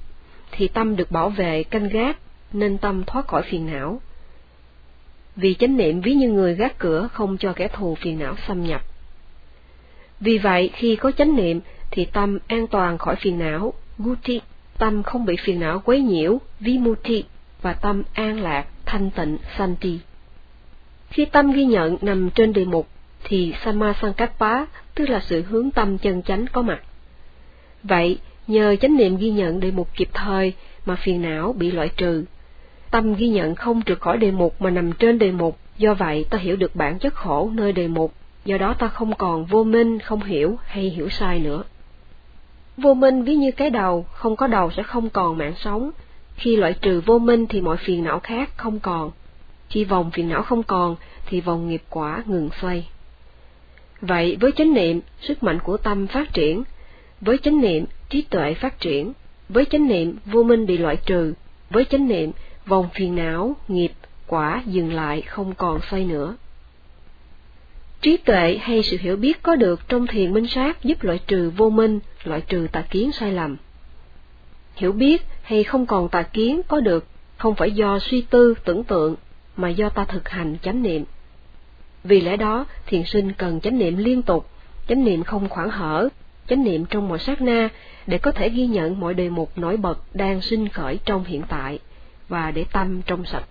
thì 0.53 0.69
tâm 0.69 0.97
được 0.97 1.11
bảo 1.11 1.31
vệ, 1.31 1.65
canh 1.65 1.89
gác, 1.89 2.19
nên 2.53 2.79
tâm 2.79 3.05
thoát 3.05 3.27
khỏi 3.27 3.43
phiền 3.43 3.67
não. 3.67 4.01
Vì 5.37 5.55
chánh 5.55 5.77
niệm 5.77 6.01
ví 6.01 6.15
như 6.15 6.31
người 6.31 6.55
gác 6.55 6.79
cửa 6.79 7.09
không 7.13 7.37
cho 7.39 7.53
kẻ 7.53 7.69
thù 7.69 7.95
phiền 7.95 8.19
não 8.19 8.35
xâm 8.49 8.65
nhập. 8.65 8.83
Vì 10.21 10.39
vậy, 10.39 10.71
khi 10.75 10.97
có 10.97 11.13
chánh 11.13 11.37
niệm, 11.37 11.61
thì 11.91 12.05
tâm 12.05 12.39
an 12.47 12.67
toàn 12.67 12.99
khỏi 12.99 13.17
phiền 13.17 13.39
não, 13.39 13.73
guti, 13.99 14.41
tâm 14.79 15.03
không 15.03 15.25
bị 15.25 15.37
phiền 15.45 15.61
não 15.61 15.83
quấy 15.85 16.01
nhiễu, 16.01 16.39
vimuti, 16.61 17.25
và 17.63 17.73
tâm 17.73 18.03
an 18.13 18.41
lạc, 18.41 18.67
thanh 18.85 19.11
tịnh, 19.11 19.39
santi. 19.59 19.99
Khi 21.11 21.25
tâm 21.25 21.53
ghi 21.53 21.65
nhận 21.65 21.97
nằm 22.01 22.31
trên 22.31 22.53
đề 22.53 22.65
mục, 22.65 22.89
thì 23.25 23.55
Samasankappa, 23.65 24.65
tức 24.95 25.09
là 25.09 25.21
sự 25.21 25.43
hướng 25.43 25.71
tâm 25.71 25.99
chân 25.99 26.23
chánh 26.23 26.47
có 26.53 26.63
mặt. 26.63 26.83
Vậy, 27.83 28.19
nhờ 28.47 28.77
chánh 28.77 28.97
niệm 28.97 29.17
ghi 29.17 29.31
nhận 29.31 29.61
đề 29.61 29.71
mục 29.71 29.89
kịp 29.95 30.09
thời 30.13 30.53
mà 30.87 30.97
phiền 30.97 31.23
não 31.23 31.55
bị 31.59 31.71
loại 31.71 31.89
trừ. 31.97 32.25
Tâm 32.91 33.15
ghi 33.15 33.29
nhận 33.29 33.55
không 33.55 33.83
trượt 33.83 34.01
khỏi 34.01 34.19
đề 34.19 34.31
mục 34.31 34.63
mà 34.63 34.71
nằm 34.71 34.93
trên 34.93 35.19
đề 35.19 35.31
mục, 35.33 35.59
do 35.79 35.95
vậy 35.95 36.27
ta 36.31 36.39
hiểu 36.39 36.57
được 36.57 36.77
bản 36.77 36.99
chất 36.99 37.15
khổ 37.15 37.51
nơi 37.55 37.73
đề 37.73 37.89
mục, 37.89 38.13
do 38.45 38.59
đó 38.59 38.75
ta 38.79 38.89
không 38.89 39.15
còn 39.15 39.45
vô 39.45 39.65
minh, 39.65 39.99
không 39.99 40.23
hiểu 40.23 40.59
hay 40.65 40.85
hiểu 40.85 41.09
sai 41.09 41.39
nữa. 41.39 41.63
Vô 42.77 42.95
minh 42.95 43.25
ví 43.25 43.35
như 43.35 43.51
cái 43.53 43.71
đầu, 43.71 44.07
không 44.13 44.37
có 44.37 44.47
đầu 44.47 44.71
sẽ 44.71 44.83
không 44.83 45.11
còn 45.11 45.39
mạng 45.39 45.55
sống. 45.57 45.91
Khi 46.37 46.57
loại 46.57 46.75
trừ 46.83 47.03
vô 47.07 47.19
minh 47.19 47.47
thì 47.47 47.61
mọi 47.61 47.77
phiền 47.77 48.05
não 48.05 48.21
khác 48.21 48.57
không 48.57 48.81
còn. 48.81 49.11
khi 49.69 49.85
vòng 49.85 50.11
phiền 50.11 50.29
não 50.29 50.43
không 50.43 50.63
còn, 50.63 50.97
thì 51.27 51.41
vòng 51.41 51.69
nghiệp 51.69 51.83
quả 51.91 52.23
ngừng 52.27 52.49
xoay. 52.61 52.89
Vậy 54.03 54.37
với 54.41 54.53
chánh 54.53 54.75
niệm, 54.75 55.01
sức 55.21 55.43
mạnh 55.43 55.59
của 55.65 55.77
tâm 55.77 56.07
phát 56.07 56.33
triển, 56.33 56.63
với 57.21 57.39
chánh 57.39 57.61
niệm, 57.61 57.85
trí 58.09 58.23
tuệ 58.23 58.55
phát 58.55 58.81
triển, 58.81 59.13
với 59.49 59.65
chánh 59.65 59.89
niệm, 59.89 60.17
vô 60.25 60.43
minh 60.43 60.67
bị 60.67 60.79
loại 60.79 60.97
trừ, 61.07 61.35
với 61.71 61.85
chánh 61.85 62.09
niệm, 62.09 62.33
vòng 62.67 62.89
phiền 62.95 63.17
não, 63.17 63.57
nghiệp, 63.69 63.93
quả 64.27 64.63
dừng 64.67 64.93
lại 64.93 65.23
không 65.23 65.55
còn 65.55 65.81
xoay 65.91 66.05
nữa. 66.05 66.37
Trí 68.01 68.17
tuệ 68.17 68.59
hay 68.63 68.83
sự 68.83 68.97
hiểu 69.01 69.17
biết 69.17 69.43
có 69.43 69.57
được 69.57 69.89
trong 69.89 70.07
thiền 70.07 70.33
minh 70.33 70.47
sát 70.47 70.85
giúp 70.85 71.03
loại 71.03 71.21
trừ 71.27 71.53
vô 71.57 71.71
minh, 71.71 72.01
loại 72.25 72.41
trừ 72.41 72.67
tà 72.73 72.83
kiến 72.83 73.13
sai 73.13 73.33
lầm. 73.33 73.57
Hiểu 74.77 74.93
biết 74.93 75.23
hay 75.43 75.65
không 75.65 75.87
còn 75.87 76.09
tà 76.09 76.23
kiến 76.23 76.61
có 76.69 76.81
được 76.81 77.07
không 77.37 77.55
phải 77.55 77.71
do 77.71 77.99
suy 77.99 78.21
tư, 78.21 78.55
tưởng 78.65 78.85
tượng, 78.85 79.15
mà 79.57 79.69
do 79.69 79.89
ta 79.89 80.05
thực 80.05 80.29
hành 80.29 80.57
chánh 80.63 80.83
niệm. 80.83 81.05
Vì 82.05 82.21
lẽ 82.21 82.37
đó, 82.37 82.67
thiền 82.87 83.05
sinh 83.05 83.33
cần 83.33 83.61
chánh 83.61 83.79
niệm 83.79 83.97
liên 83.97 84.23
tục, 84.23 84.47
chánh 84.89 85.05
niệm 85.05 85.25
không 85.25 85.49
khoảng 85.49 85.71
hở, 85.71 86.09
chánh 86.49 86.65
niệm 86.65 86.85
trong 86.85 87.09
mọi 87.09 87.19
sát 87.19 87.43
na 87.43 87.69
để 88.07 88.19
có 88.19 88.31
thể 88.33 88.49
ghi 88.49 88.67
nhận 88.67 89.01
mọi 89.01 89.15
đề 89.15 89.29
mục 89.29 89.59
nổi 89.59 89.77
bật 89.77 89.99
đang 90.15 90.41
sinh 90.41 90.69
khởi 90.69 90.99
trong 91.05 91.25
hiện 91.25 91.43
tại 91.49 91.79
và 92.29 92.51
để 92.51 92.65
tâm 92.73 93.03
trong 93.07 93.25
sạch. 93.25 93.45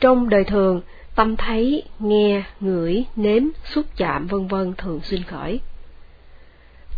Trong 0.00 0.28
đời 0.28 0.44
thường, 0.44 0.80
tâm 1.14 1.36
thấy, 1.36 1.82
nghe, 1.98 2.42
ngửi, 2.60 3.04
nếm, 3.16 3.42
xúc 3.64 3.86
chạm 3.96 4.26
vân 4.26 4.46
vân 4.46 4.74
thường 4.74 5.00
sinh 5.02 5.22
khởi. 5.22 5.60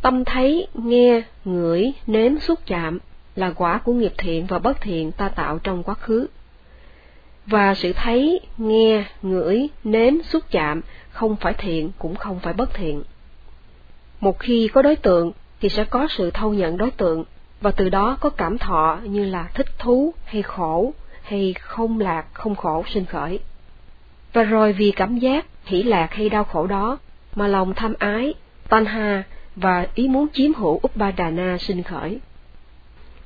Tâm 0.02 0.24
thấy, 0.24 0.66
nghe, 0.74 1.22
ngửi, 1.44 1.92
nếm, 2.06 2.38
xúc 2.38 2.58
chạm 2.66 2.98
là 3.36 3.52
quả 3.52 3.78
của 3.78 3.92
nghiệp 3.92 4.12
thiện 4.18 4.46
và 4.46 4.58
bất 4.58 4.80
thiện 4.80 5.12
ta 5.12 5.28
tạo 5.28 5.58
trong 5.58 5.82
quá 5.82 5.94
khứ. 5.94 6.26
Và 7.46 7.74
sự 7.74 7.92
thấy, 7.92 8.40
nghe, 8.58 9.04
ngửi, 9.22 9.68
nếm, 9.84 10.22
xúc 10.22 10.42
chạm 10.50 10.80
không 11.10 11.36
phải 11.36 11.54
thiện 11.54 11.90
cũng 11.98 12.14
không 12.14 12.40
phải 12.40 12.52
bất 12.52 12.74
thiện. 12.74 13.02
Một 14.20 14.38
khi 14.38 14.68
có 14.68 14.82
đối 14.82 14.96
tượng 14.96 15.32
thì 15.60 15.68
sẽ 15.68 15.84
có 15.84 16.06
sự 16.10 16.30
thâu 16.30 16.54
nhận 16.54 16.76
đối 16.76 16.90
tượng, 16.90 17.24
và 17.60 17.70
từ 17.70 17.88
đó 17.88 18.16
có 18.20 18.30
cảm 18.30 18.58
thọ 18.58 18.98
như 19.04 19.24
là 19.24 19.50
thích 19.54 19.78
thú 19.78 20.14
hay 20.24 20.42
khổ, 20.42 20.92
hay 21.22 21.54
không 21.60 22.00
lạc 22.00 22.26
không 22.32 22.54
khổ 22.54 22.84
sinh 22.88 23.04
khởi. 23.04 23.38
Và 24.32 24.42
rồi 24.42 24.72
vì 24.72 24.90
cảm 24.90 25.18
giác 25.18 25.46
hỷ 25.64 25.82
lạc 25.82 26.14
hay 26.14 26.28
đau 26.28 26.44
khổ 26.44 26.66
đó 26.66 26.98
mà 27.34 27.46
lòng 27.46 27.74
tham 27.74 27.94
ái, 27.98 28.34
tanha 28.68 29.22
và 29.56 29.86
ý 29.94 30.08
muốn 30.08 30.26
chiếm 30.32 30.54
hữu 30.54 30.74
Upadana 30.74 31.58
sinh 31.58 31.82
khởi. 31.82 32.20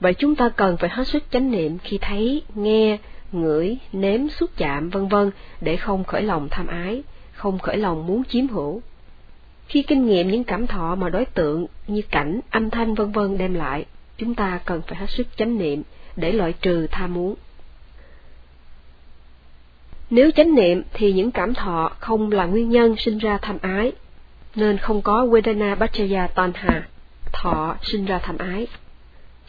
Vậy 0.01 0.15
chúng 0.15 0.37
ta 0.37 0.49
cần 0.49 0.77
phải 0.77 0.91
hết 0.91 1.09
sức 1.09 1.25
chánh 1.31 1.51
niệm 1.51 1.79
khi 1.79 1.99
thấy, 1.99 2.43
nghe, 2.55 2.99
ngửi, 3.33 3.79
nếm, 3.93 4.29
xúc 4.29 4.51
chạm 4.57 4.91
vân 4.91 5.09
vân 5.09 5.31
để 5.61 5.77
không 5.77 6.05
khởi 6.05 6.23
lòng 6.23 6.49
tham 6.51 6.67
ái, 6.67 7.03
không 7.33 7.59
khởi 7.59 7.77
lòng 7.77 8.07
muốn 8.07 8.23
chiếm 8.25 8.49
hữu. 8.49 8.83
Khi 9.69 9.83
kinh 9.83 10.07
nghiệm 10.07 10.31
những 10.31 10.45
cảm 10.45 10.67
thọ 10.67 10.95
mà 10.95 11.09
đối 11.09 11.25
tượng 11.25 11.67
như 11.87 12.03
cảnh, 12.11 12.41
âm 12.51 12.71
thanh 12.71 12.95
vân 12.95 13.13
vân 13.13 13.39
đem 13.39 13.55
lại, 13.55 13.85
chúng 14.19 14.35
ta 14.35 14.61
cần 14.65 14.83
phải 14.87 14.99
hết 14.99 15.11
sức 15.11 15.27
chánh 15.37 15.59
niệm 15.59 15.83
để 16.17 16.33
loại 16.33 16.53
trừ 16.53 16.87
tham 16.91 17.15
muốn. 17.15 17.35
Nếu 20.11 20.31
chánh 20.31 20.55
niệm 20.55 20.83
thì 20.93 21.13
những 21.13 21.31
cảm 21.31 21.55
thọ 21.55 21.93
không 21.99 22.33
là 22.33 22.45
nguyên 22.45 22.71
nhân 22.71 22.95
sinh 22.99 23.19
ra 23.19 23.39
tham 23.43 23.59
ái, 23.63 23.93
nên 24.55 24.79
không 24.79 25.03
có 25.03 25.27
Vedana 25.27 25.75
Bachaya 25.75 26.27
Tanha, 26.27 26.89
thọ 27.33 27.77
sinh 27.83 28.05
ra 28.05 28.19
tham 28.19 28.39
ái. 28.39 28.67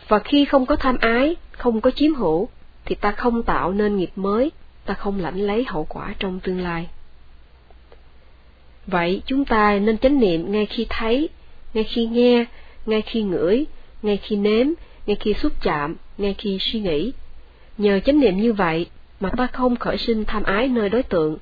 Và 0.07 0.19
khi 0.19 0.45
không 0.45 0.65
có 0.65 0.75
tham 0.75 0.97
ái, 0.97 1.35
không 1.51 1.81
có 1.81 1.91
chiếm 1.91 2.13
hữu, 2.13 2.49
thì 2.87 2.95
ta 2.95 3.11
không 3.11 3.43
tạo 3.43 3.71
nên 3.71 3.97
nghiệp 3.97 4.11
mới, 4.15 4.51
ta 4.85 4.93
không 4.93 5.19
lãnh 5.19 5.41
lấy 5.41 5.65
hậu 5.67 5.85
quả 5.89 6.15
trong 6.19 6.39
tương 6.39 6.61
lai. 6.61 6.87
Vậy 8.87 9.21
chúng 9.25 9.45
ta 9.45 9.79
nên 9.79 9.97
chánh 9.97 10.19
niệm 10.19 10.51
ngay 10.51 10.65
khi 10.65 10.87
thấy, 10.89 11.29
ngay 11.73 11.83
khi 11.83 12.05
nghe, 12.05 12.45
ngay 12.85 13.01
khi 13.01 13.21
ngửi, 13.21 13.65
ngay 14.01 14.17
khi 14.17 14.35
nếm, 14.35 14.67
ngay 15.05 15.17
khi 15.19 15.33
xúc 15.33 15.53
chạm, 15.61 15.95
ngay 16.17 16.35
khi 16.37 16.57
suy 16.61 16.79
nghĩ. 16.79 17.13
Nhờ 17.77 17.99
chánh 17.99 18.19
niệm 18.19 18.37
như 18.37 18.53
vậy 18.53 18.85
mà 19.19 19.29
ta 19.37 19.47
không 19.47 19.75
khởi 19.75 19.97
sinh 19.97 20.25
tham 20.25 20.43
ái 20.43 20.67
nơi 20.67 20.89
đối 20.89 21.03
tượng, 21.03 21.37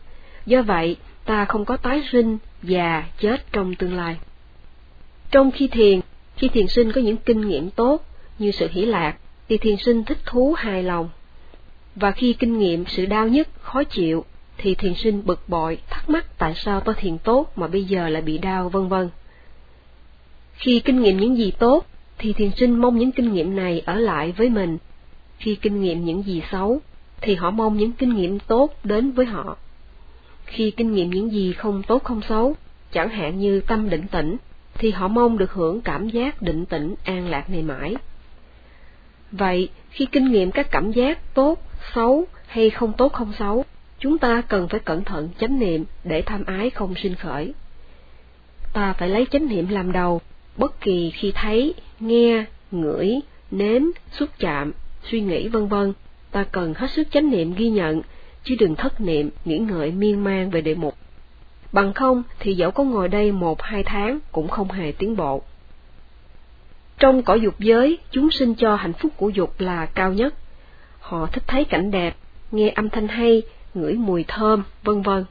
do 0.46 0.62
vậy 0.62 0.96
ta 1.26 1.46
không 1.46 1.66
có 1.66 1.78
tái 1.78 2.02
sinh, 2.12 2.38
già, 2.64 3.04
chết 3.20 3.52
trong 3.52 3.76
tương 3.76 3.98
lai. 3.98 4.18
Trong 5.32 5.52
khi 5.52 5.68
thiền, 5.68 6.00
khi 6.38 6.48
thiền 6.48 6.68
sinh 6.68 6.92
có 6.92 7.02
những 7.02 7.18
kinh 7.18 7.42
nghiệm 7.42 7.70
tốt 7.70 8.06
như 8.40 8.52
sự 8.52 8.68
hỷ 8.72 8.86
lạc, 8.86 9.18
thì 9.50 9.58
thiền 9.58 9.78
sinh 9.78 10.04
thích 10.04 10.18
thú 10.26 10.54
hài 10.58 10.84
lòng. 10.84 11.10
Và 11.96 12.12
khi 12.12 12.34
kinh 12.34 12.58
nghiệm 12.60 12.86
sự 12.88 13.06
đau 13.06 13.28
nhất 13.28 13.48
khó 13.62 13.84
chịu, 13.84 14.26
thì 14.58 14.76
thiền 14.76 14.94
sinh 14.96 15.26
bực 15.26 15.50
bội, 15.50 15.78
thắc 15.90 16.10
mắc 16.10 16.38
tại 16.38 16.54
sao 16.56 16.80
tôi 16.80 16.96
thiền 16.96 17.18
tốt 17.18 17.52
mà 17.56 17.68
bây 17.68 17.84
giờ 17.84 18.10
lại 18.10 18.22
bị 18.22 18.38
đau 18.38 18.70
vân 18.70 18.88
vân. 18.88 19.10
Khi 20.54 20.80
kinh 20.80 21.02
nghiệm 21.02 21.18
những 21.18 21.38
gì 21.38 21.52
tốt, 21.52 21.86
thì 22.18 22.34
thiền 22.34 22.52
sinh 22.58 22.82
mong 22.82 22.98
những 22.98 23.12
kinh 23.12 23.34
nghiệm 23.34 23.56
này 23.56 23.82
ở 23.86 23.96
lại 23.96 24.32
với 24.38 24.50
mình. 24.50 24.78
Khi 25.38 25.56
kinh 25.56 25.82
nghiệm 25.82 26.06
những 26.06 26.24
gì 26.24 26.42
xấu, 26.52 26.82
thì 27.22 27.36
họ 27.36 27.52
mong 27.52 27.78
những 27.78 27.92
kinh 27.92 28.16
nghiệm 28.16 28.40
tốt 28.40 28.74
đến 28.84 29.12
với 29.12 29.26
họ. 29.26 29.58
Khi 30.46 30.72
kinh 30.72 30.94
nghiệm 30.94 31.10
những 31.10 31.32
gì 31.32 31.54
không 31.54 31.84
tốt 31.84 32.04
không 32.04 32.22
xấu, 32.30 32.56
chẳng 32.92 33.10
hạn 33.10 33.40
như 33.40 33.60
tâm 33.60 33.90
định 33.90 34.08
tĩnh, 34.12 34.38
thì 34.74 34.92
họ 34.92 35.08
mong 35.08 35.38
được 35.38 35.52
hưởng 35.52 35.82
cảm 35.82 36.10
giác 36.10 36.42
định 36.42 36.66
tĩnh 36.66 36.96
an 37.04 37.30
lạc 37.30 37.50
này 37.50 37.62
mãi. 37.62 37.96
Vậy, 39.32 39.70
khi 39.90 40.06
kinh 40.06 40.32
nghiệm 40.32 40.52
các 40.52 40.72
cảm 40.72 40.92
giác 40.92 41.34
tốt, 41.34 41.60
xấu 41.94 42.26
hay 42.48 42.70
không 42.70 42.94
tốt 42.94 43.14
không 43.14 43.34
xấu, 43.40 43.66
chúng 44.00 44.18
ta 44.18 44.42
cần 44.42 44.68
phải 44.68 44.80
cẩn 44.80 45.04
thận 45.04 45.30
chánh 45.40 45.60
niệm 45.60 45.86
để 46.04 46.22
tham 46.22 46.44
ái 46.46 46.70
không 46.70 46.94
sinh 46.96 47.16
khởi. 47.16 47.54
Ta 48.74 48.94
phải 48.94 49.10
lấy 49.10 49.28
chánh 49.32 49.48
niệm 49.48 49.68
làm 49.68 49.92
đầu, 49.92 50.22
bất 50.58 50.82
kỳ 50.82 51.12
khi 51.12 51.32
thấy, 51.36 51.74
nghe, 52.00 52.46
ngửi, 52.72 53.20
nếm, 53.52 53.82
xúc 54.12 54.30
chạm, 54.40 54.72
suy 55.04 55.22
nghĩ 55.22 55.48
vân 55.48 55.68
vân, 55.68 55.94
ta 56.32 56.44
cần 56.44 56.74
hết 56.74 56.92
sức 56.92 57.08
chánh 57.12 57.30
niệm 57.30 57.54
ghi 57.54 57.70
nhận, 57.70 58.02
chứ 58.44 58.56
đừng 58.60 58.76
thất 58.76 59.02
niệm, 59.02 59.30
nghĩ 59.46 59.58
ngợi 59.58 59.92
miên 59.92 60.24
man 60.24 60.50
về 60.50 60.62
đề 60.62 60.76
mục. 60.76 60.96
Bằng 61.72 61.94
không 61.94 62.24
thì 62.40 62.54
dẫu 62.54 62.72
có 62.72 62.84
ngồi 62.84 63.08
đây 63.08 63.32
một 63.32 63.62
hai 63.62 63.84
tháng 63.84 64.20
cũng 64.32 64.48
không 64.48 64.72
hề 64.72 64.92
tiến 64.92 65.16
bộ. 65.16 65.42
Trong 67.00 67.24
cõi 67.24 67.42
dục 67.42 67.60
giới, 67.60 67.98
chúng 68.12 68.32
sinh 68.32 68.56
cho 68.56 68.76
hạnh 68.76 68.94
phúc 68.94 69.12
của 69.18 69.30
dục 69.30 69.54
là 69.60 69.86
cao 69.86 70.14
nhất. 70.14 70.34
Họ 71.06 71.28
thích 71.28 71.44
thấy 71.48 71.66
cảnh 71.66 71.92
đẹp, 71.92 72.16
nghe 72.52 72.70
âm 72.70 72.90
thanh 72.90 73.08
hay, 73.08 73.42
ngửi 73.74 73.94
mùi 73.94 74.26
thơm, 74.28 74.64
vân 74.84 75.02
vân. 75.02 75.26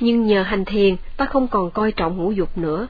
Nhưng 0.00 0.26
nhờ 0.26 0.42
hành 0.42 0.64
thiền, 0.64 0.96
ta 1.16 1.26
không 1.26 1.48
còn 1.48 1.70
coi 1.70 1.92
trọng 1.92 2.16
ngũ 2.16 2.30
dục 2.32 2.58
nữa. 2.58 2.88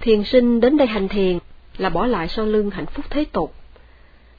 Thiền 0.00 0.24
sinh 0.24 0.60
đến 0.60 0.76
đây 0.76 0.86
hành 0.86 1.08
thiền 1.08 1.38
là 1.78 1.88
bỏ 1.88 2.06
lại 2.06 2.28
sau 2.28 2.46
lưng 2.46 2.70
hạnh 2.70 2.86
phúc 2.86 3.04
thế 3.10 3.24
tục. 3.32 3.54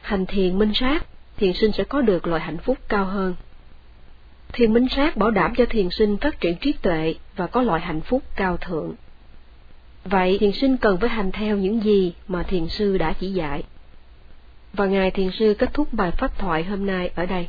Hành 0.02 0.26
thiền 0.26 0.60
minh 0.60 0.74
sát, 0.74 1.06
thiền 1.38 1.54
sinh 1.54 1.72
sẽ 1.72 1.84
có 1.84 2.02
được 2.02 2.28
loại 2.28 2.42
hạnh 2.42 2.58
phúc 2.58 2.78
cao 2.88 3.06
hơn. 3.06 3.36
Thiền 4.54 4.74
minh 4.74 4.88
sát 4.96 5.18
bảo 5.18 5.32
đảm 5.32 5.54
cho 5.58 5.66
thiền 5.70 5.90
sinh 5.90 6.18
phát 6.18 6.42
triển 6.42 6.58
trí 6.58 6.74
tuệ 6.74 7.16
và 7.36 7.48
có 7.48 7.62
loại 7.62 7.82
hạnh 7.82 8.02
phúc 8.02 8.24
cao 8.36 8.58
thượng. 8.58 8.96
Vậy 10.06 10.38
thiền 10.38 10.52
sinh 10.52 10.78
cần 10.78 10.98
phải 10.98 11.10
hành 11.10 11.32
theo 11.32 11.58
những 11.58 11.84
gì 11.84 12.14
mà 12.28 12.44
thiền 12.44 12.68
sư 12.68 12.98
đã 12.98 13.14
chỉ 13.20 13.32
dạy. 13.32 13.64
Và 14.74 14.86
Ngài 14.86 15.12
Thiền 15.12 15.30
sư 15.40 15.56
kết 15.60 15.74
thúc 15.74 15.94
bài 15.94 16.12
pháp 16.18 16.38
thoại 16.38 16.64
hôm 16.64 16.86
nay 16.86 17.12
ở 17.16 17.26
đây. 17.26 17.48